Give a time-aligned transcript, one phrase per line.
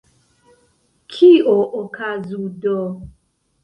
[1.11, 2.79] Kio okazu do?